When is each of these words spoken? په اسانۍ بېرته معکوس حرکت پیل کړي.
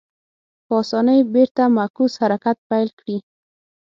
په 0.65 0.73
اسانۍ 0.81 1.19
بېرته 1.33 1.63
معکوس 1.75 2.13
حرکت 2.21 2.57
پیل 2.69 2.87
کړي. 2.99 3.17